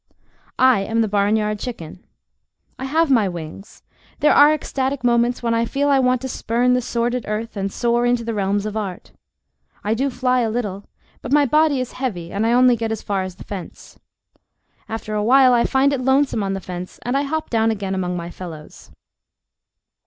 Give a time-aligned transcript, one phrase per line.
[0.57, 2.03] I am the barnyard chicken.
[2.79, 3.83] I have my wings.
[4.19, 7.71] There are ecstatic moments when I feel I want to spurn the sordid earth and
[7.71, 9.11] soar into the realms of art.
[9.83, 10.85] I do fly a little,
[11.21, 13.99] but my body is heavy, and I only get as far as the fence.
[14.89, 17.93] After a while I find it lonesome on the fence, and I hop down again
[17.93, 18.89] among my fellows.